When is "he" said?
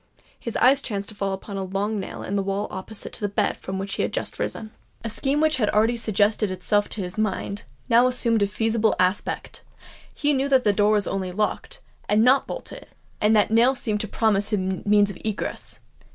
3.93-4.01